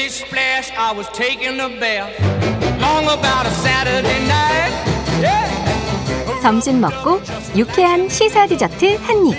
Splish 0.00 0.24
splash, 0.24 0.72
I 0.78 0.94
was 0.96 1.06
taking 1.12 1.60
a 1.60 1.68
bath. 1.78 2.08
Long 2.80 3.04
about 3.04 3.44
a 3.44 3.50
Saturday 3.50 4.20
night. 4.24 4.72
Yeah. 5.20 6.40
점심 6.40 6.80
먹고 6.80 7.20
유쾌한 7.54 8.08
시사 8.08 8.46
디저트 8.46 8.96
한 8.96 9.26
입. 9.26 9.36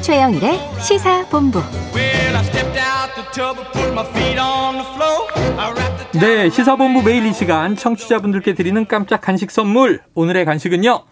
최영일의 0.00 0.58
시사 0.80 1.26
본부. 1.26 1.58
Well, 1.94 2.34
I 2.34 2.44
stepped 2.44 2.80
out 2.80 3.14
the 3.14 3.26
tub 3.34 3.58
and 3.58 3.70
put 3.72 3.92
my 3.92 4.06
feet 4.14 4.40
on 4.40 4.78
the 4.78 4.86
floor. 4.94 5.28
I 5.58 5.70
wrapped 5.70 6.12
the 6.12 6.18
네, 6.18 6.48
시사본부 6.48 7.02
매일 7.02 7.26
이 7.26 7.34
시간 7.34 7.76
청취자분들께 7.76 8.54
드리는 8.54 8.86
깜짝 8.86 9.20
간식 9.20 9.50
선물. 9.50 10.00
오늘의 10.14 10.46
간식은요. 10.46 11.04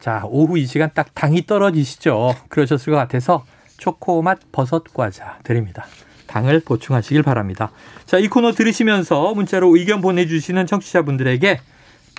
자, 0.00 0.22
오후 0.24 0.58
이 0.58 0.66
시간 0.66 0.90
딱 0.94 1.14
당이 1.14 1.46
떨어지시죠. 1.46 2.34
그러셨을 2.48 2.92
것 2.92 2.96
같아서 2.98 3.44
초코맛 3.78 4.40
버섯 4.50 4.82
과자 4.92 5.38
드립니다. 5.44 5.86
당을 6.32 6.62
보충하시길 6.64 7.22
바랍니다. 7.22 7.70
자, 8.06 8.16
이 8.18 8.28
코너 8.28 8.52
들으시면서 8.52 9.34
문자로 9.34 9.76
의견 9.76 10.00
보내주시는 10.00 10.66
청취자분들에게 10.66 11.60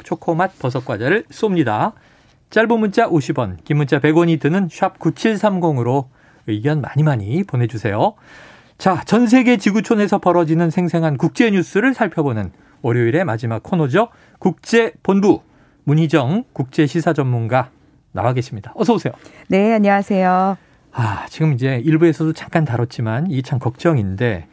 초코맛 0.03 0.59
버섯 0.59 0.85
과자를 0.85 1.23
쏩니다. 1.31 1.93
짧은 2.51 2.79
문자 2.79 3.09
50원, 3.09 3.63
긴 3.63 3.77
문자 3.77 3.99
100원이 3.99 4.39
드는 4.39 4.69
샵 4.71 4.99
9730으로 4.99 6.05
의견 6.45 6.81
많이 6.81 7.01
많이 7.01 7.43
보내주세요. 7.43 8.13
자, 8.77 9.01
전 9.05 9.25
세계 9.25 9.57
지구촌에서 9.57 10.19
벌어지는 10.19 10.69
생생한 10.69 11.17
국제 11.17 11.49
뉴스를 11.49 11.95
살펴보는 11.95 12.51
월요일의 12.83 13.25
마지막 13.25 13.63
코너죠. 13.63 14.09
국제본부 14.39 15.41
문희정 15.85 16.43
국제시사 16.53 17.13
전문가 17.13 17.69
나와 18.11 18.33
계십니다. 18.33 18.73
어서 18.75 18.93
오세요. 18.93 19.13
네, 19.47 19.73
안녕하세요. 19.73 20.57
아, 20.93 21.25
지금 21.27 21.53
이제 21.53 21.81
일부에서도 21.83 22.33
잠깐 22.33 22.65
다뤘지만 22.65 23.29
이게 23.31 23.41
참 23.41 23.57
걱정인데 23.57 24.47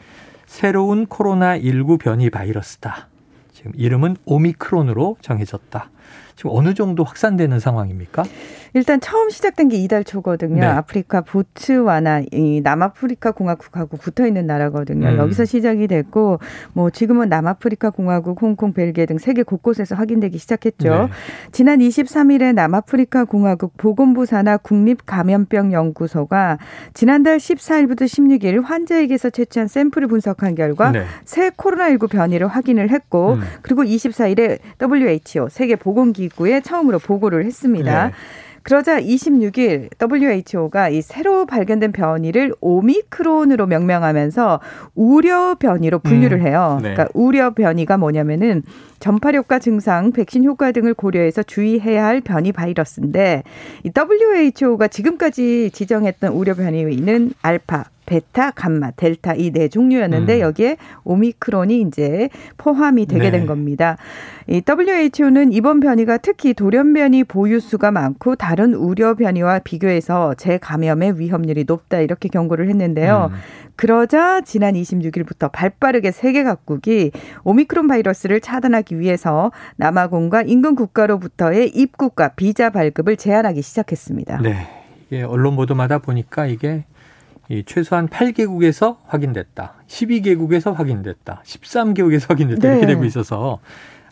새로운 0.47 1.07
코로나19 1.07 2.01
변이 2.01 2.31
바이러스다. 2.31 3.09
지금 3.53 3.73
이름은 3.77 4.17
오미크론으로 4.25 5.19
정해졌다. 5.21 5.91
지금 6.37 6.53
어느 6.55 6.75
정도 6.75 7.05
확산되는 7.05 7.61
상황입니까? 7.61 8.25
일단 8.73 9.01
처음 9.01 9.31
시작된 9.31 9.69
게 9.69 9.77
이달 9.77 10.05
초거든요. 10.05 10.61
네. 10.61 10.67
아프리카 10.67 11.23
보츠와나 11.23 12.23
이 12.33 12.61
남아프리카 12.63 13.33
공화국하고 13.33 13.97
붙어 13.97 14.27
있는 14.27 14.47
나라거든요. 14.47 15.09
음. 15.09 15.19
여기서 15.19 15.45
시작이 15.45 15.89
됐고 15.89 16.39
뭐 16.73 16.91
지금은 16.91 17.29
남아프리카 17.29 17.91
공화국, 17.91 18.41
홍콩, 18.41 18.73
벨기에 18.73 19.07
등 19.07 19.19
세계 19.19 19.43
곳곳에서 19.43 19.97
확인되기 19.97 20.39
시작했죠. 20.39 20.89
네. 20.89 21.09
지난 21.53 21.81
23일에 21.81 22.55
남아프리카 22.55 23.25
공화국 23.25 23.77
보건부 23.77 24.25
산하 24.25 24.57
국립 24.57 25.05
감염병 25.05 25.73
연구소가 25.73 26.59
지난달 26.95 27.39
14일부터 27.39 28.03
16일 28.03 28.63
환자에게서 28.63 29.31
채취한 29.31 29.69
샘플을 29.69 30.07
분석한 30.07 30.55
결과 30.55 30.93
네. 30.93 31.05
새 31.25 31.51
코로나19 31.51 32.09
변이를 32.09 32.47
확인을 32.47 32.91
했고 32.91 33.35
음. 33.35 33.41
그리고 33.63 33.83
24일에 33.83 34.59
WHO 34.81 35.49
세계 35.49 35.77
보건 35.77 36.00
기구에 36.13 36.61
처음으로 36.61 36.99
보고를 36.99 37.45
했습니다. 37.45 38.07
네. 38.09 38.13
그러자 38.63 39.01
26일 39.01 39.89
WHO가 40.01 40.91
이 40.91 41.01
새로 41.01 41.47
발견된 41.47 41.93
변이를 41.93 42.53
오미크론으로 42.61 43.67
명명하면서 43.67 44.61
우려 44.95 45.55
변이로 45.55 46.01
분류를 46.01 46.41
음, 46.41 46.47
해요. 46.47 46.79
네. 46.83 46.93
그러니까 46.93 47.09
우려 47.15 47.55
변이가 47.55 47.97
뭐냐면은 47.97 48.63
전파력과 48.99 49.61
증상, 49.61 50.13
백신 50.13 50.45
효과 50.45 50.73
등을 50.73 50.93
고려해서 50.93 51.43
주의해야 51.43 52.05
할 52.05 52.21
변이 52.21 52.53
바이러스인데 52.53 53.45
이 53.85 53.91
WHO가 53.97 54.89
지금까지 54.89 55.71
지정했던 55.73 56.33
우려 56.33 56.55
변이는 56.55 57.33
알파, 57.41 57.85
베타, 58.11 58.51
감마, 58.51 58.91
델타 58.91 59.35
이 59.35 59.53
네 59.53 59.69
종류였는데 59.69 60.37
음. 60.37 60.41
여기에 60.41 60.77
오미크론이 61.05 61.81
이제 61.83 62.29
포함이 62.57 63.07
되게 63.07 63.31
네. 63.31 63.39
된 63.39 63.47
겁니다. 63.47 63.97
이 64.49 64.63
WHO는 64.67 65.53
이번 65.53 65.79
변이가 65.79 66.19
특히 66.19 66.53
돌연변이 66.53 67.23
보유수가 67.23 67.93
많고 67.93 68.35
다른 68.35 68.75
우려 68.75 69.15
변이와 69.15 69.61
비교해서 69.61 70.35
재감염의 70.35 71.21
위험률이 71.21 71.65
높다 71.69 72.01
이렇게 72.01 72.29
경고를 72.29 72.69
했는데요. 72.69 73.31
음. 73.33 73.37
그러자 73.77 74.41
지난 74.41 74.75
26일부터 74.75 75.51
발빠르게 75.53 76.11
세계 76.11 76.43
각국이 76.43 77.13
오미크론 77.45 77.87
바이러스를 77.87 78.41
차단하기 78.41 78.99
위해서 78.99 79.53
남아공과 79.77 80.43
인근 80.43 80.75
국가로부터의 80.75 81.69
입국과 81.69 82.31
비자 82.31 82.71
발급을 82.71 83.17
제한하기 83.17 83.63
시작했습니다. 83.63 84.39
네. 84.43 84.67
이게 85.07 85.23
언론 85.23 85.55
보도마다 85.57 85.99
보니까 85.99 86.47
이게 86.47 86.85
이 87.51 87.65
최소한 87.67 88.07
8개국에서 88.09 88.99
확인됐다. 89.09 89.75
12개국에서 89.89 90.73
확인됐다. 90.73 91.43
13개국에서 91.45 92.29
확인됐다. 92.29 92.69
이렇게 92.69 92.87
네. 92.87 92.93
되고 92.95 93.05
있어서 93.05 93.59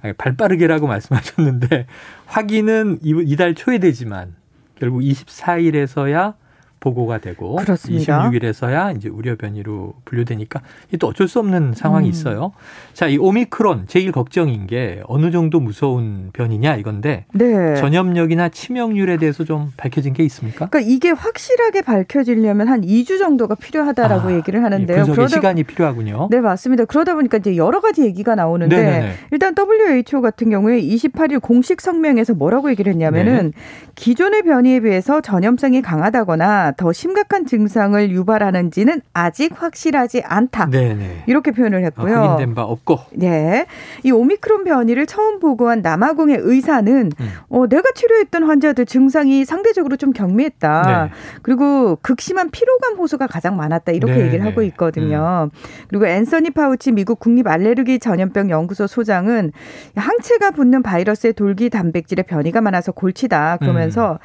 아니, 0.02 0.12
발빠르게라고 0.12 0.86
말씀하셨는데 0.88 1.86
확인은 2.26 2.98
이- 3.02 3.22
이달 3.26 3.54
초에 3.54 3.78
되지만 3.78 4.34
결국 4.74 5.00
24일에서야 5.02 6.34
보고가 6.80 7.18
되고 7.18 7.56
그렇습니다. 7.56 8.30
26일에서야 8.30 8.96
이제 8.96 9.08
우려 9.08 9.36
변이로 9.36 9.94
분류되니까 10.04 10.60
이게 10.88 10.96
또 10.96 11.08
어쩔 11.08 11.28
수 11.28 11.38
없는 11.38 11.72
상황이 11.74 12.08
음. 12.08 12.10
있어요. 12.10 12.52
자, 12.94 13.08
이 13.08 13.16
오미크론 13.16 13.84
제일 13.86 14.12
걱정인 14.12 14.66
게 14.66 15.02
어느 15.06 15.30
정도 15.30 15.60
무서운 15.60 16.30
변이냐 16.32 16.76
이건데 16.76 17.24
네. 17.32 17.74
전염력이나 17.76 18.48
치명률에 18.48 19.16
대해서 19.16 19.44
좀 19.44 19.72
밝혀진 19.76 20.12
게 20.14 20.22
있습니까? 20.24 20.66
그러니까 20.66 20.90
이게 20.90 21.10
확실하게 21.10 21.82
밝혀지려면 21.82 22.68
한 22.68 22.82
2주 22.82 23.18
정도가 23.18 23.54
필요하다라고 23.56 24.28
아, 24.28 24.32
얘기를 24.34 24.60
예, 24.60 24.62
하는데요. 24.62 25.04
분석에 25.04 25.28
시간이 25.28 25.64
필요하군요. 25.64 26.28
네, 26.30 26.40
맞습니다. 26.40 26.84
그러다 26.84 27.14
보니까 27.14 27.38
이제 27.38 27.56
여러 27.56 27.80
가지 27.80 28.02
얘기가 28.02 28.34
나오는데 28.34 28.76
네네네. 28.76 29.12
일단 29.32 29.54
WHO 29.56 30.20
같은 30.20 30.50
경우에 30.50 30.80
28일 30.80 31.40
공식 31.40 31.80
성명에서 31.80 32.34
뭐라고 32.34 32.70
얘기를 32.70 32.92
했냐면은 32.92 33.52
네. 33.54 33.60
기존의 33.94 34.42
변이에 34.42 34.80
비해서 34.80 35.20
전염성이 35.20 35.82
강하다거나 35.82 36.67
더 36.76 36.92
심각한 36.92 37.46
증상을 37.46 38.10
유발하는지는 38.10 39.00
아직 39.12 39.52
확실하지 39.54 40.22
않다. 40.24 40.66
네네. 40.70 41.24
이렇게 41.26 41.50
표현을 41.50 41.80
어, 41.80 41.82
했고요. 41.82 42.14
확인된 42.14 42.54
바 42.54 42.62
없고. 42.62 42.98
네. 43.12 43.66
이 44.02 44.10
오미크론 44.10 44.64
변이를 44.64 45.06
처음 45.06 45.40
보고한 45.40 45.82
남아공의 45.82 46.38
의사는 46.40 47.10
음. 47.18 47.30
어, 47.48 47.66
내가 47.66 47.90
치료했던 47.94 48.44
환자들 48.44 48.86
증상이 48.86 49.44
상대적으로 49.44 49.96
좀 49.96 50.12
경미했다. 50.12 50.82
네. 50.82 51.10
그리고 51.42 51.96
극심한 52.02 52.50
피로감 52.50 52.96
호소가 52.96 53.26
가장 53.26 53.56
많았다. 53.56 53.92
이렇게 53.92 54.14
네, 54.14 54.20
얘기를 54.22 54.40
네. 54.40 54.48
하고 54.48 54.62
있거든요. 54.62 55.50
그리고 55.88 56.06
앤서니 56.06 56.50
파우치 56.50 56.92
미국 56.92 57.20
국립 57.20 57.46
알레르기 57.46 57.98
전염병 57.98 58.50
연구소 58.50 58.86
소장은 58.86 59.52
항체가 59.96 60.50
붙는 60.52 60.82
바이러스의 60.82 61.32
돌기 61.34 61.70
단백질의 61.70 62.24
변이가 62.24 62.60
많아서 62.60 62.92
골치다. 62.92 63.58
그러면서 63.58 64.12
음. 64.12 64.18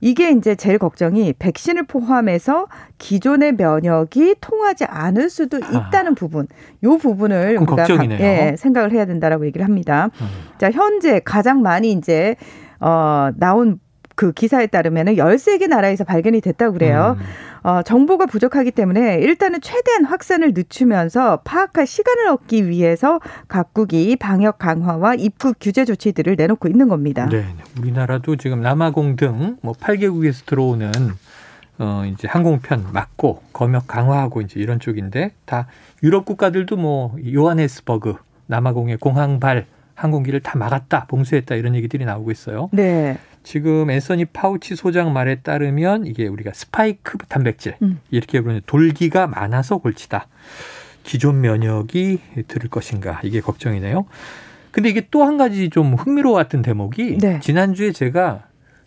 이게 0.00 0.30
이제 0.30 0.54
제일 0.54 0.78
걱정이 0.78 1.34
백신을 1.38 1.84
포함해서 1.90 2.66
기존의 2.98 3.52
면역이 3.56 4.36
통하지 4.40 4.84
않을 4.84 5.28
수도 5.28 5.58
있다는 5.58 6.14
부분. 6.14 6.46
요 6.84 6.96
부분을 6.98 7.56
우리가 7.58 7.76
걱정이네요. 7.76 8.18
가- 8.18 8.24
예, 8.24 8.54
생각을 8.56 8.92
해야 8.92 9.04
된다라고 9.04 9.44
얘기를 9.46 9.66
합니다. 9.66 10.10
음. 10.20 10.26
자, 10.58 10.70
현재 10.70 11.20
가장 11.24 11.62
많이 11.62 11.92
이제 11.92 12.36
어 12.80 13.30
나온 13.36 13.80
그 14.14 14.32
기사에 14.32 14.66
따르면은 14.66 15.16
13개 15.16 15.66
나라에서 15.66 16.04
발견이 16.04 16.40
됐다고 16.42 16.74
그래요. 16.74 17.16
음. 17.18 17.24
어, 17.62 17.82
정보가 17.82 18.26
부족하기 18.26 18.70
때문에 18.70 19.16
일단은 19.20 19.60
최대한 19.62 20.04
확산을 20.04 20.52
늦추면서 20.54 21.40
파악할 21.44 21.86
시간을 21.86 22.28
얻기 22.28 22.68
위해서 22.68 23.18
각국이 23.48 24.16
방역 24.16 24.58
강화와 24.58 25.14
입국 25.14 25.56
규제 25.60 25.84
조치들을 25.84 26.36
내놓고 26.36 26.68
있는 26.68 26.88
겁니다. 26.88 27.28
네. 27.30 27.44
우리나라도 27.78 28.36
지금 28.36 28.60
남아공 28.62 29.16
등 29.16 29.56
뭐 29.62 29.72
8개국에서 29.74 30.44
들어오는 30.46 30.90
어 31.80 32.04
이제 32.04 32.28
항공편 32.28 32.92
막고 32.92 33.42
검역 33.52 33.86
강화하고 33.86 34.42
이제 34.42 34.60
이런 34.60 34.78
쪽인데 34.78 35.32
다 35.46 35.66
유럽 36.02 36.26
국가들도 36.26 36.76
뭐 36.76 37.16
요하네스버그 37.26 38.16
남아공의 38.46 38.98
공항발 38.98 39.66
항공기를 39.94 40.40
다 40.40 40.58
막았다, 40.58 41.06
봉쇄했다 41.06 41.54
이런 41.54 41.74
얘기들이 41.74 42.04
나오고 42.04 42.30
있어요. 42.30 42.68
네. 42.72 43.18
지금 43.42 43.90
앤서니 43.90 44.26
파우치 44.26 44.76
소장 44.76 45.12
말에 45.12 45.36
따르면 45.36 46.06
이게 46.06 46.26
우리가 46.26 46.52
스파이크 46.52 47.16
단백질 47.28 47.76
음. 47.82 48.00
이렇게 48.10 48.40
부르는 48.40 48.60
돌기가 48.66 49.26
많아서 49.26 49.78
골치다. 49.78 50.26
기존 51.02 51.40
면역이 51.40 52.18
들을 52.48 52.68
것인가 52.68 53.20
이게 53.22 53.40
걱정이네요. 53.40 54.04
근데 54.70 54.88
이게 54.90 55.06
또 55.10 55.24
한 55.24 55.36
가지 55.38 55.70
좀 55.70 55.94
흥미로웠던 55.94 56.62
대목이 56.62 57.18
네. 57.18 57.40
지난주에 57.40 57.92
제가 57.92 58.44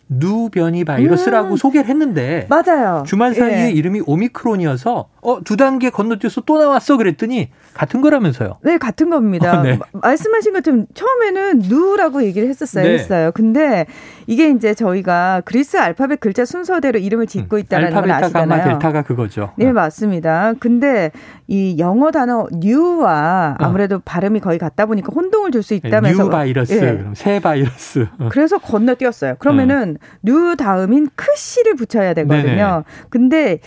누 0.08 0.50
변이 0.50 0.84
바이러스라고 0.84 1.52
음. 1.52 1.56
소개를 1.56 1.88
했는데 1.88 2.46
맞아요. 2.50 3.04
주말 3.06 3.34
사이에 3.34 3.66
예. 3.66 3.70
이름이 3.70 4.02
오미크론이어서 4.06 5.08
어 5.22 5.40
두 5.44 5.56
단계 5.56 5.88
건너뛰어서 5.90 6.42
또 6.42 6.58
나왔어 6.58 6.96
그랬더니 6.98 7.48
같은 7.72 8.00
거라면서요. 8.02 8.58
네, 8.62 8.76
같은 8.78 9.08
겁니다. 9.10 9.58
아, 9.58 9.62
네. 9.62 9.76
마- 9.78 9.86
말씀하신 9.92 10.52
것처럼 10.52 10.86
처음에는 10.94 11.60
누라고 11.60 12.22
얘기를 12.22 12.48
했었어야 12.48 12.84
네. 12.84 12.94
했어요. 12.94 13.30
근데 13.34 13.86
이게 14.26 14.50
이제 14.50 14.74
저희가 14.74 15.42
그리스 15.44 15.76
알파벳 15.76 16.20
글자 16.20 16.44
순서대로 16.44 16.98
이름을 16.98 17.26
짓고 17.26 17.58
있다는 17.58 17.90
걸 17.90 18.10
알파벳 18.10 18.24
아시잖아요. 18.24 18.48
감마 18.48 18.64
델타가 18.64 19.02
그거죠. 19.02 19.52
네, 19.56 19.72
맞습니다. 19.72 20.54
근데 20.58 21.10
이 21.46 21.76
영어 21.78 22.10
단어 22.10 22.46
new와 22.52 23.56
어. 23.60 23.64
아무래도 23.64 23.98
발음이 23.98 24.40
거의 24.40 24.58
같다 24.58 24.86
보니까 24.86 25.12
혼동을 25.14 25.50
줄수 25.50 25.78
네, 25.78 25.88
있다면서 25.88 26.24
new 26.24 26.30
바이러스, 26.30 26.72
예. 26.74 26.96
그럼 26.96 27.14
새 27.14 27.40
바이러스. 27.40 28.06
어. 28.18 28.28
그래서 28.30 28.58
건너뛰었어요. 28.58 29.36
그러면은 29.38 29.98
뉴 30.22 30.56
다음인 30.56 31.08
크씨를 31.14 31.74
붙여야 31.74 32.14
되거든요. 32.14 32.44
네네. 32.54 32.82
근데 33.10 33.58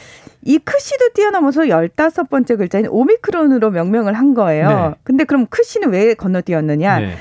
이 0.43 0.57
크씨도 0.59 1.09
뛰어넘어서 1.13 1.67
열다섯 1.67 2.29
번째 2.29 2.55
글자인 2.55 2.87
오미크론으로 2.87 3.69
명명을 3.71 4.13
한 4.13 4.33
거예요. 4.33 4.69
네. 4.69 4.95
근데 5.03 5.23
그럼 5.23 5.45
크씨는 5.47 5.89
왜 5.89 6.13
건너뛰었느냐? 6.13 6.99
네. 6.99 7.15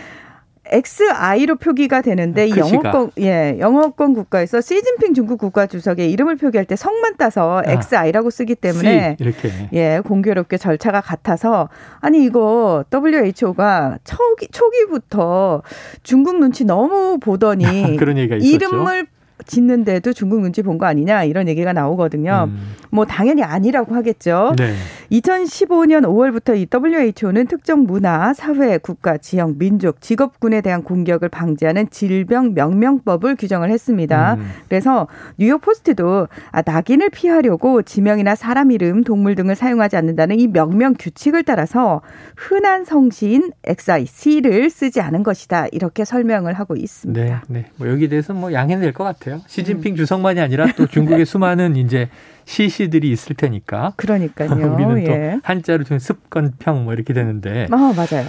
XI로 0.71 1.57
표기가 1.57 2.03
되는데 2.03 2.47
이 2.47 2.51
크씨가. 2.51 2.89
영어권 2.89 3.11
예 3.21 3.57
영어권 3.59 4.15
국가에서 4.15 4.61
시진핑 4.61 5.15
중국 5.15 5.39
국가 5.39 5.67
주석의 5.67 6.11
이름을 6.11 6.37
표기할 6.37 6.65
때 6.65 6.77
성만 6.77 7.17
따서 7.17 7.63
아. 7.65 7.71
XI라고 7.71 8.31
쓰기 8.31 8.55
때문에 8.55 9.17
C, 9.19 9.25
이렇게. 9.25 9.51
예, 9.73 10.01
공교롭게 10.05 10.57
철자가 10.57 11.01
같아서 11.01 11.69
아니 12.01 12.25
이거 12.25 12.85
WHO가 12.93 13.99
초기 14.05 14.49
초기부터 14.49 15.63
중국 16.03 16.39
눈치 16.39 16.65
너무 16.65 17.19
보더니 17.19 17.65
그런 17.97 18.19
얘기가 18.19 18.37
있었죠. 18.37 18.55
이름을 18.55 19.07
짓는데도 19.45 20.13
중국 20.13 20.41
눈치 20.41 20.63
본 20.63 20.77
거 20.77 20.87
아니냐 20.87 21.25
이런 21.25 21.49
얘기가 21.49 21.73
나오거든요. 21.73 22.49
음. 22.49 22.75
뭐 22.91 23.05
당연히 23.07 23.43
아니라고 23.43 23.95
하겠죠. 23.95 24.55
네. 24.59 24.75
2015년 25.11 26.05
5월부터 26.05 26.57
이 26.57 26.67
WHO는 26.73 27.47
특정 27.47 27.85
문화, 27.85 28.33
사회, 28.35 28.77
국가, 28.79 29.17
지역, 29.17 29.57
민족, 29.59 30.01
직업군에 30.01 30.61
대한 30.61 30.83
공격을 30.83 31.29
방지하는 31.29 31.89
질병 31.91 32.55
명명법을 32.55 33.37
규정을 33.37 33.71
했습니다. 33.71 34.35
음. 34.35 34.51
그래서 34.69 35.07
뉴욕 35.39 35.61
포스트도 35.61 36.29
아, 36.53 36.63
낙인을 36.65 37.11
피하려고 37.11 37.83
지명이나 37.83 38.35
사람 38.35 38.71
이름, 38.71 39.05
동물 39.05 39.35
등을 39.35 39.55
사용하지 39.55 39.97
않는다는 39.97 40.39
이 40.39 40.47
명명 40.49 40.95
규칙을 40.99 41.45
따라서 41.45 42.03
흔한 42.37 42.85
성시인 42.85 43.53
XIC를 43.65 44.71
쓰지 44.71 45.01
않은 45.01 45.23
것이다. 45.23 45.67
이렇게 45.73 46.05
설명을 46.05 46.55
하고 46.55 46.77
있습니다. 46.77 47.21
네, 47.21 47.37
네. 47.49 47.67
뭐 47.77 47.89
여기 47.89 48.09
대해서 48.09 48.35
뭐 48.35 48.53
양해는 48.53 48.83
될것 48.83 49.07
같아요. 49.07 49.26
시진핑 49.47 49.95
음. 49.95 49.97
주석만이 49.97 50.41
아니라 50.41 50.67
또 50.77 50.87
중국의 50.87 51.25
수많은 51.27 51.77
이제 51.77 52.09
시시들이 52.45 53.11
있을 53.11 53.37
테니까. 53.37 53.93
그러니까요. 53.97 54.51
우리는 54.75 55.05
또 55.05 55.11
예. 55.11 55.39
한자로 55.43 55.85
좀 55.85 55.99
습건평 55.99 56.85
뭐 56.85 56.95
이렇게 56.95 57.13
되는데. 57.13 57.67
아, 57.71 57.77
맞아요. 57.97 58.27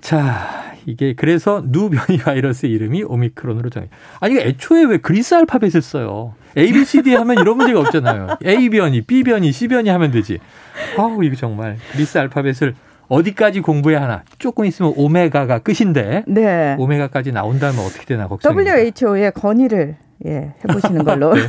자, 0.00 0.74
이게 0.86 1.14
그래서 1.14 1.62
누 1.64 1.90
변이 1.90 2.18
바이러스 2.18 2.66
이름이 2.66 3.02
오미크론으로 3.02 3.70
정해. 3.70 3.88
아니 4.20 4.38
애초에 4.38 4.84
왜 4.84 4.98
그리스 4.98 5.34
알파벳을 5.34 5.82
써요? 5.82 6.34
A, 6.56 6.72
B, 6.72 6.84
C, 6.84 7.02
D 7.02 7.14
하면 7.14 7.38
이런 7.38 7.56
문제가 7.56 7.80
없잖아요. 7.80 8.38
A 8.44 8.68
변이, 8.70 9.02
B 9.02 9.24
변이, 9.24 9.52
C 9.52 9.68
변이 9.68 9.90
하면 9.90 10.10
되지. 10.10 10.38
아우 10.96 11.22
이거 11.24 11.34
정말 11.34 11.76
그리스 11.92 12.16
알파벳을 12.18 12.74
어디까지 13.08 13.60
공부해야 13.60 14.02
하나? 14.02 14.22
조금 14.38 14.64
있으면 14.64 14.92
오메가가 14.96 15.60
끝인데 15.60 16.24
네. 16.26 16.76
오메가까지 16.78 17.32
나온다면 17.32 17.84
어떻게 17.84 18.04
되나 18.04 18.26
걱정입니다. 18.26 18.72
WHO의 18.72 19.32
건의를 19.32 19.96
예, 20.26 20.52
해보시는 20.64 21.04
걸로. 21.04 21.32
네. 21.34 21.40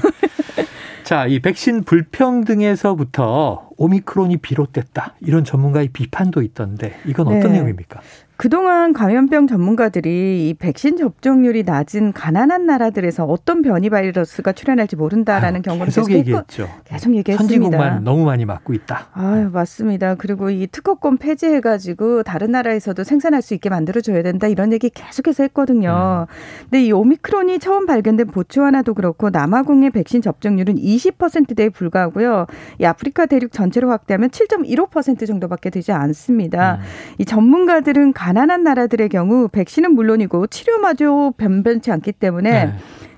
자, 1.04 1.26
이 1.26 1.40
백신 1.40 1.84
불평등에서부터 1.84 3.70
오미크론이 3.78 4.38
비롯됐다. 4.38 5.16
이런 5.22 5.44
전문가의 5.44 5.90
비판도 5.90 6.42
있던데 6.42 6.94
이건 7.06 7.28
어떤 7.28 7.44
네. 7.44 7.50
내용입니까? 7.54 8.02
그동안 8.38 8.94
감염병 8.94 9.48
전문가들이 9.48 10.48
이 10.48 10.54
백신 10.54 10.96
접종률이 10.96 11.64
낮은 11.64 12.14
가난한 12.14 12.68
나라들에서 12.68 13.26
어떤 13.26 13.64
변이 13.64 13.90
바이러스가 13.90 14.52
출현할지 14.52 14.96
모른다라는 14.96 15.56
아유, 15.56 15.62
경고를 15.64 15.88
계속 15.88 16.06
계속, 16.06 16.12
얘기했죠. 16.20 16.70
계속 16.86 17.16
얘기했습니다. 17.16 17.38
선진국만 17.38 18.04
너무 18.04 18.26
많이 18.26 18.46
맞고 18.46 18.74
있다. 18.74 19.08
아유, 19.14 19.50
맞습니다. 19.52 20.14
그리고 20.16 20.52
이 20.52 20.68
특허권 20.68 21.18
폐지해가지고 21.18 22.22
다른 22.22 22.52
나라에서도 22.52 23.04
생산할 23.04 23.42
수 23.42 23.56
있게 23.56 23.70
만들어줘야 23.70 24.22
된다 24.22 24.48
이런 24.48 24.72
얘기 24.72 24.92
계속해서 24.92 25.42
했거든요. 25.44 26.28
근데 26.62 26.84
이 26.84 26.92
오미크론이 26.92 27.58
처음 27.58 27.88
발견된 27.88 28.28
보츠와나도 28.28 28.94
그렇고 28.94 29.32
남아공의 29.32 29.90
백신 29.90 30.22
접종률은 30.22 30.76
20%대에 30.76 31.70
불과하고요. 31.70 32.46
이 32.80 32.86
아프리카 32.86 33.26
대륙 33.26 33.52
전체로 33.52 33.90
확대하면 33.90 34.30
7.15% 34.30 35.26
정도밖에 35.26 35.72
되지 35.72 35.92
않습니다. 35.92 36.76
음. 36.76 36.82
이 37.18 37.26
전문가들은 37.26 38.14
가 38.14 38.27
난한 38.34 38.64
나라들의 38.64 39.10
경우 39.10 39.48
백신은 39.48 39.94
물론이고 39.94 40.48
치료마저 40.48 41.34
변변치 41.38 41.92
않기 41.92 42.14
때문에 42.14 42.66
네. 42.66 42.74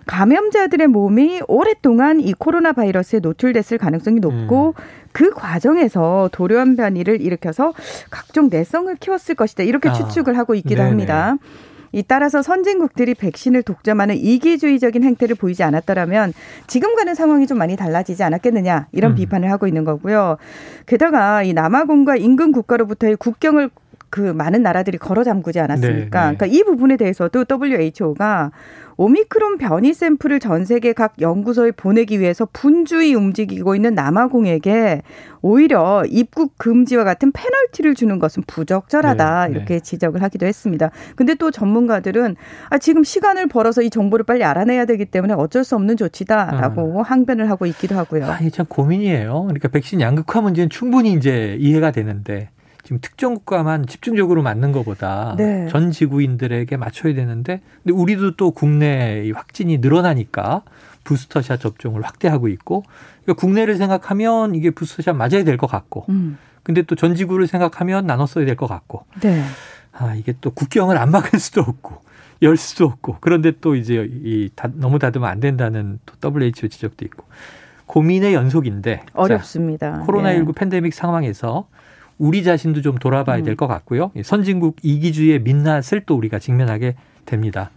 감염자들의 0.06 0.88
몸이 0.88 1.42
오랫동안 1.48 2.20
이 2.20 2.34
코로나 2.34 2.74
바이러스에 2.74 3.20
노출됐을 3.20 3.78
가능성이 3.78 4.20
높고 4.20 4.74
음. 4.76 4.84
그 5.12 5.30
과정에서 5.30 6.30
돌연 6.32 6.76
변이를 6.76 7.22
일으켜서 7.22 7.74
각종 8.10 8.50
내성을 8.50 8.96
키웠을 8.96 9.36
것이다. 9.36 9.64
이렇게 9.64 9.90
아, 9.90 9.94
추측을 9.94 10.36
하고 10.36 10.56
있기도 10.56 10.78
네네. 10.78 10.90
합니다. 10.90 11.36
이 11.92 12.04
따라서 12.04 12.42
선진국들이 12.42 13.16
백신을 13.16 13.64
독점하는 13.64 14.16
이기주의적인 14.18 15.04
행태를 15.04 15.36
보이지 15.36 15.64
않았더라면 15.64 16.34
지금과는 16.68 17.16
상황이 17.16 17.48
좀 17.48 17.58
많이 17.58 17.76
달라지지 17.76 18.24
않았겠느냐 18.24 18.88
이런 18.92 19.12
음. 19.12 19.16
비판을 19.16 19.52
하고 19.52 19.68
있는 19.68 19.84
거고요. 19.86 20.38
게다가 20.86 21.44
이 21.44 21.54
남아공과 21.54 22.16
인근 22.18 22.52
국가로부터의 22.52 23.16
국경을 23.18 23.70
그 24.10 24.22
많은 24.22 24.62
나라들이 24.64 24.98
걸어 24.98 25.24
잠그지 25.24 25.60
않았습니까? 25.60 26.26
네, 26.26 26.32
네. 26.32 26.38
그러니까 26.38 26.46
이 26.46 26.64
부분에 26.64 26.98
대해서도 26.98 27.46
WHO가 27.50 28.52
오미크론 29.00 29.58
변이 29.58 29.94
샘플을 29.94 30.42
전 30.42 30.66
세계 30.66 30.92
각 30.92 31.14
연구소에 31.22 31.72
보내기 31.72 32.20
위해서 32.20 32.46
분주히 32.52 33.16
움직이고 33.16 33.74
있는 33.74 33.96
남아공에게 33.96 35.04
오히려 35.42 36.04
입국 36.10 36.58
금지와 36.58 37.06
같은 37.06 37.32
페널티를 37.32 37.96
주는 37.96 38.20
것은 38.20 38.44
부적절하다 38.46 39.48
네, 39.48 39.54
네. 39.54 39.58
이렇게 39.58 39.80
지적을 39.80 40.22
하기도 40.22 40.46
했습니다. 40.46 40.92
근데 41.16 41.34
또 41.36 41.50
전문가들은 41.50 42.36
아 42.70 42.78
지금 42.78 43.06
시간을 43.06 43.48
벌어서 43.48 43.82
이 43.82 43.90
정보를 43.90 44.26
빨리 44.26 44.44
알아내야 44.44 44.84
되기 44.84 45.06
때문에 45.06 45.34
어쩔 45.34 45.64
수 45.64 45.76
없는 45.76 45.96
조치다라고 45.96 47.02
항변을 47.02 47.50
하고 47.50 47.68
있기도 47.68 47.96
하고요. 47.96 48.26
아, 48.26 48.38
이게 48.42 48.50
참 48.50 48.66
고민이에요. 48.66 49.44
그러니까 49.44 49.70
백신 49.70 50.02
양극화 50.02 50.42
문제는 50.42 50.70
충분히 50.70 51.14
이제 51.14 51.56
이해가 51.62 51.92
되는데 51.92 52.50
지금 52.90 53.02
특정 53.02 53.36
국가만 53.36 53.86
집중적으로 53.86 54.42
맞는 54.42 54.72
것보다 54.72 55.36
네. 55.38 55.68
전 55.70 55.92
지구인들에게 55.92 56.76
맞춰야 56.76 57.14
되는데 57.14 57.62
근데 57.84 57.94
우리도 57.94 58.36
또 58.36 58.50
국내 58.50 59.26
이 59.28 59.32
확진이 59.32 59.78
늘어나니까 59.78 60.64
부스터샷 61.04 61.60
접종을 61.60 62.02
확대하고 62.02 62.48
있고 62.48 62.84
그러니까 63.24 63.40
국내를 63.42 63.76
생각하면 63.76 64.56
이게 64.56 64.72
부스터샷 64.72 65.16
맞아야 65.16 65.44
될 65.44 65.58
것 65.58 65.68
같고 65.68 66.06
음. 66.10 66.40
근데 66.64 66.82
또 66.82 66.96
전 66.96 67.14
지구를 67.14 67.46
생각하면 67.46 68.08
나눠 68.08 68.26
써야 68.26 68.44
될 68.46 68.56
것 68.56 68.66
같고 68.66 69.06
네. 69.22 69.44
아 69.92 70.16
이게 70.16 70.34
또 70.42 70.50
국경을 70.50 70.98
안 70.98 71.12
막을 71.12 71.38
수도 71.40 71.62
없고 71.62 72.02
열 72.42 72.58
수도 72.58 72.86
없고 72.86 73.18
그런데 73.22 73.52
또 73.62 73.76
이제 73.76 74.10
이 74.24 74.50
다, 74.56 74.68
너무 74.74 74.98
닫으면 74.98 75.30
안 75.30 75.40
된다는 75.40 76.00
또 76.08 76.32
WHO 76.32 76.70
지적도 76.70 77.06
있고 77.06 77.24
고민의 77.86 78.34
연속인데 78.34 79.02
자, 79.06 79.12
어렵습니다. 79.14 80.04
코로나19 80.08 80.50
예. 80.50 80.54
팬데믹 80.56 80.92
상황에서 80.96 81.68
우리 82.20 82.44
자신도 82.44 82.82
좀 82.82 82.98
돌아봐야 83.00 83.40
음. 83.40 83.44
될것 83.44 83.68
같고요. 83.68 84.12
이 84.16 84.22
선진국 84.22 84.76
이기주의의 84.84 85.40
민낯을 85.40 86.04
또 86.06 86.16
우리가 86.16 86.38
직면하게 86.38 86.96
됩니다. 87.26 87.72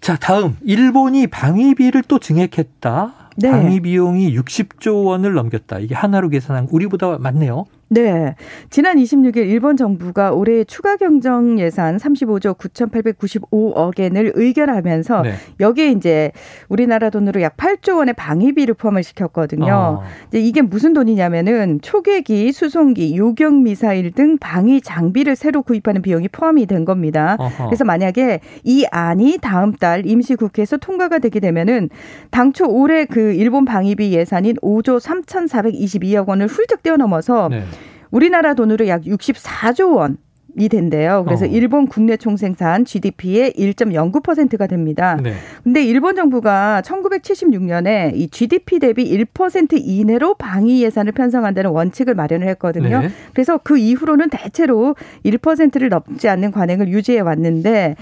자, 0.00 0.16
다음 0.16 0.56
일본이 0.62 1.26
방위비를 1.26 2.02
또 2.08 2.18
증액했다. 2.18 3.30
네. 3.36 3.50
방위 3.50 3.80
비용이 3.80 4.36
60조 4.36 5.06
원을 5.06 5.34
넘겼다. 5.34 5.78
이게 5.78 5.94
하나로 5.94 6.28
계산한 6.28 6.68
우리보다 6.70 7.18
많네요. 7.18 7.66
네. 7.92 8.34
지난 8.70 8.96
26일 8.96 9.36
일본 9.36 9.76
정부가 9.76 10.32
올해 10.32 10.64
추가 10.64 10.96
경정 10.96 11.60
예산 11.60 11.98
35조 11.98 12.56
9,895억 12.56 14.00
엔을 14.00 14.32
의결하면서 14.34 15.22
네. 15.22 15.34
여기에 15.60 15.90
이제 15.90 16.32
우리나라 16.70 17.10
돈으로 17.10 17.42
약 17.42 17.58
8조 17.58 17.98
원의 17.98 18.14
방위비를 18.14 18.74
포함을 18.74 19.02
시켰거든요. 19.02 19.72
어, 19.72 20.02
이제 20.28 20.40
이게 20.40 20.62
무슨 20.62 20.94
돈이냐면은 20.94 21.80
초계기, 21.82 22.52
수송기, 22.52 23.14
요격 23.14 23.56
미사일 23.56 24.10
등 24.12 24.38
방위 24.38 24.80
장비를 24.80 25.36
새로 25.36 25.60
구입하는 25.62 26.00
비용이 26.00 26.28
포함이 26.28 26.64
된 26.64 26.86
겁니다. 26.86 27.36
어허. 27.38 27.66
그래서 27.66 27.84
만약에 27.84 28.40
이 28.64 28.86
안이 28.90 29.38
다음 29.42 29.72
달 29.72 30.06
임시 30.06 30.34
국회에서 30.36 30.78
통과가 30.78 31.18
되게 31.18 31.40
되면은 31.40 31.90
당초 32.30 32.66
올해 32.66 33.04
그 33.04 33.34
일본 33.34 33.66
방위비 33.66 34.12
예산인 34.14 34.56
5조 34.56 34.98
3,422억 34.98 36.26
원을 36.26 36.46
훌쩍 36.46 36.82
뛰어넘어서 36.82 37.48
네. 37.50 37.64
우리나라 38.12 38.54
돈으로 38.54 38.86
약 38.86 39.02
64조 39.02 39.96
원. 39.96 40.18
이 40.58 40.68
된대요. 40.68 41.24
그래서 41.24 41.46
어. 41.46 41.48
일본 41.48 41.86
국내 41.86 42.18
총생산 42.18 42.84
GDP의 42.84 43.54
1.09%가 43.54 44.66
됩니다. 44.66 45.16
네. 45.22 45.32
근데 45.64 45.82
일본 45.82 46.14
정부가 46.14 46.82
1976년에 46.84 48.12
이 48.14 48.28
GDP 48.28 48.78
대비 48.78 49.16
1% 49.16 49.80
이내로 49.82 50.34
방위 50.34 50.82
예산을 50.84 51.12
편성한다는 51.12 51.70
원칙을 51.70 52.14
마련을 52.14 52.46
했거든요. 52.48 53.00
네. 53.00 53.08
그래서 53.32 53.58
그 53.62 53.78
이후로는 53.78 54.28
대체로 54.28 54.94
1%를 55.24 55.88
넘지 55.88 56.28
않는 56.28 56.52
관행을 56.52 56.88
유지해 56.88 57.20
왔는데 57.20 57.96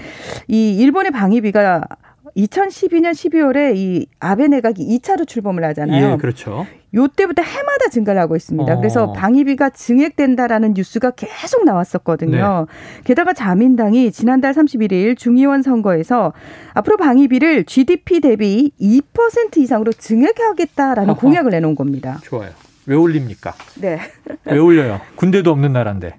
이 0.49 0.75
일본의 0.75 1.11
방위비가 1.11 1.85
2012년 2.35 3.11
12월에 3.11 3.75
이 3.75 4.07
아베 4.19 4.47
내각이 4.47 4.85
2차로 4.99 5.27
출범을 5.27 5.63
하잖아요. 5.65 6.13
예, 6.13 6.17
그렇죠. 6.17 6.65
요 6.93 7.07
때부터 7.07 7.41
해마다 7.41 7.89
증가를 7.89 8.19
하고 8.19 8.35
있습니다. 8.35 8.73
어. 8.73 8.77
그래서 8.77 9.13
방위비가 9.13 9.69
증액된다라는 9.69 10.73
뉴스가 10.73 11.11
계속 11.11 11.63
나왔었거든요. 11.63 12.65
네. 12.67 13.01
게다가 13.05 13.33
자민당이 13.33 14.11
지난달 14.11 14.53
31일 14.53 15.17
중의원 15.17 15.61
선거에서 15.61 16.33
앞으로 16.73 16.97
방위비를 16.97 17.63
GDP 17.63 18.19
대비 18.19 18.71
2% 18.81 19.57
이상으로 19.57 19.93
증액하겠다라는 19.93 21.11
어허. 21.11 21.19
공약을 21.21 21.51
내놓은 21.51 21.75
겁니다. 21.75 22.19
좋아요. 22.23 22.51
왜 22.87 22.95
올립니까? 22.95 23.53
네. 23.79 23.99
왜 24.45 24.57
올려요? 24.57 24.99
군대도 25.15 25.51
없는 25.51 25.71
나라인데. 25.71 26.15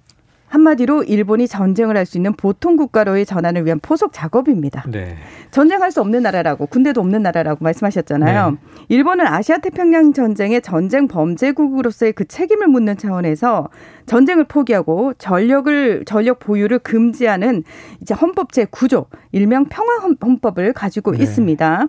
한마디로 0.63 1.05
일본이 1.05 1.49
전쟁을 1.49 1.97
할 1.97 2.05
수 2.05 2.19
있는 2.19 2.33
보통 2.35 2.77
국가로의 2.77 3.25
전환을 3.25 3.65
위한 3.65 3.79
포석 3.81 4.13
작업입니다. 4.13 4.85
네. 4.91 5.17
전쟁할 5.51 5.91
수 5.93 6.01
없는 6.03 6.23
나라라고 6.25 6.67
군대도 6.67 7.01
없는 7.01 7.23
나라라고 7.23 7.65
말씀하셨잖아요. 7.65 8.59
일본은 8.89 9.27
아시아 9.27 9.59
태평양 9.59 10.13
전쟁의 10.13 10.61
전쟁 10.61 11.09
범죄국으로서의 11.09 12.13
그 12.13 12.27
책임을 12.27 12.67
묻는 12.67 12.99
차원에서 12.99 13.69
전쟁을 14.07 14.45
포기하고 14.45 15.15
전력을 15.17 16.05
전력 16.05 16.39
보유를 16.41 16.81
금지하는 16.81 17.63
이제 18.03 18.13
헌법 18.15 18.53
제 18.53 18.65
9조 18.67 19.07
일명 19.31 19.65
평화 19.67 19.97
헌- 20.03 20.17
헌법을 20.23 20.75
가지고 20.75 21.13
네. 21.13 21.23
있습니다. 21.23 21.87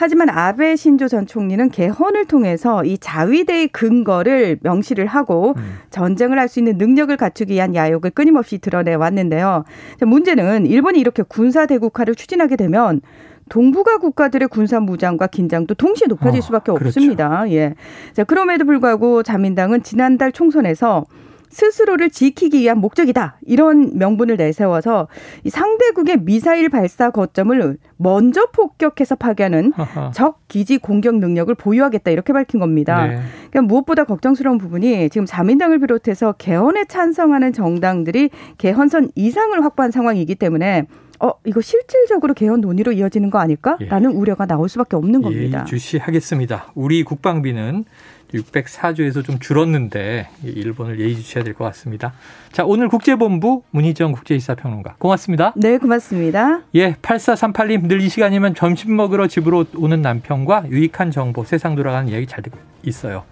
하지만 0.00 0.30
아베 0.30 0.76
신조 0.76 1.08
전 1.08 1.26
총리는 1.26 1.68
개헌을 1.68 2.24
통해서 2.24 2.82
이 2.84 2.96
자위대의 2.96 3.68
근거를 3.68 4.56
명시를 4.62 5.04
하고 5.04 5.52
음. 5.58 5.74
전쟁을 5.90 6.38
할 6.38 6.48
수 6.48 6.58
있는 6.58 6.78
능력을 6.78 7.14
갖추기 7.16 7.52
위한 7.52 7.74
야욕을 7.76 8.10
끊임없이 8.10 8.58
드러내 8.58 8.94
왔는데요. 8.94 9.64
자, 10.00 10.06
문제는 10.06 10.66
일본이 10.66 10.98
이렇게 10.98 11.22
군사 11.22 11.66
대국화를 11.66 12.14
추진하게 12.16 12.56
되면 12.56 13.02
동북아 13.50 13.98
국가들의 13.98 14.48
군사 14.48 14.80
무장과 14.80 15.26
긴장도 15.26 15.74
동시에 15.74 16.06
높아질 16.08 16.38
어, 16.38 16.42
수밖에 16.42 16.72
그렇죠. 16.72 16.86
없습니다. 16.86 17.44
예. 17.50 17.74
자, 18.14 18.24
그럼에도 18.24 18.64
불구하고 18.64 19.22
자민당은 19.22 19.82
지난달 19.82 20.32
총선에서 20.32 21.04
스스로를 21.50 22.10
지키기 22.10 22.60
위한 22.60 22.78
목적이다. 22.78 23.38
이런 23.42 23.98
명분을 23.98 24.36
내세워서 24.36 25.08
이 25.44 25.50
상대국의 25.50 26.22
미사일 26.22 26.68
발사 26.68 27.10
거점을 27.10 27.76
먼저 27.96 28.46
폭격해서 28.52 29.16
파괴하는 29.16 29.72
하하. 29.74 30.10
적 30.12 30.40
기지 30.48 30.78
공격 30.78 31.16
능력을 31.18 31.54
보유하겠다. 31.54 32.10
이렇게 32.10 32.32
밝힌 32.32 32.60
겁니다. 32.60 33.06
네. 33.06 33.20
그러니까 33.50 33.62
무엇보다 33.62 34.04
걱정스러운 34.04 34.58
부분이 34.58 35.10
지금 35.10 35.26
자민당을 35.26 35.80
비롯해서 35.80 36.32
개헌에 36.38 36.84
찬성하는 36.86 37.52
정당들이 37.52 38.30
개헌선 38.58 39.10
이상을 39.14 39.62
확보한 39.62 39.90
상황이기 39.90 40.36
때문에 40.36 40.86
어 41.22 41.32
이거 41.44 41.60
실질적으로 41.60 42.32
개헌 42.32 42.62
논의로 42.62 42.92
이어지는 42.92 43.28
거 43.28 43.38
아닐까라는 43.38 44.12
우려가 44.12 44.46
나올 44.46 44.70
수밖에 44.70 44.96
없는 44.96 45.20
겁니다. 45.20 45.58
예의주시하겠습니다. 45.58 46.72
우리 46.74 47.04
국방비는 47.04 47.84
604조에서 48.32 49.24
좀 49.24 49.38
줄었는데 49.38 50.28
일본을 50.44 51.00
예의주시해야 51.00 51.44
될 51.44 51.54
것 51.54 51.64
같습니다. 51.64 52.12
자, 52.52 52.64
오늘 52.64 52.88
국제본부 52.88 53.62
문희정 53.70 54.12
국제시사평론가 54.12 54.96
고맙습니다. 54.98 55.52
네, 55.56 55.78
고맙습니다. 55.78 56.60
예, 56.74 56.94
8438님 56.94 57.86
늘 57.86 58.00
이 58.00 58.08
시간이면 58.08 58.54
점심 58.54 58.96
먹으러 58.96 59.26
집으로 59.26 59.66
오는 59.76 60.00
남편과 60.00 60.64
유익한 60.70 61.10
정보, 61.10 61.44
세상 61.44 61.74
돌아가는 61.74 62.08
이야기 62.08 62.26
잘 62.26 62.42
듣고 62.42 62.58
있어요. 62.82 63.24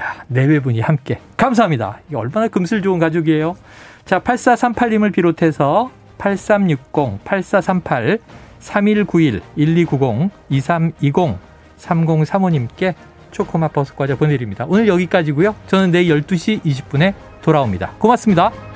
야, 0.00 0.24
내외분이 0.28 0.80
함께. 0.80 1.18
감사합니다. 1.36 2.00
얼마나 2.14 2.48
금슬 2.48 2.82
좋은 2.82 2.98
가족이에요. 2.98 3.56
자, 4.04 4.20
8438님을 4.20 5.12
비롯해서 5.12 5.90
8360, 6.18 7.24
8438, 7.24 8.18
3191, 8.60 9.40
1290, 9.56 10.30
2320, 10.50 11.38
3035님께 11.78 12.94
초코맛 13.32 13.72
버섯 13.72 13.96
과자 13.96 14.14
보내드립니다. 14.16 14.64
오늘 14.68 14.86
여기까지고요. 14.88 15.54
저는 15.66 15.90
내일 15.90 16.20
12시 16.22 16.62
20분에 16.62 17.14
돌아옵니다. 17.42 17.94
고맙습니다. 17.98 18.71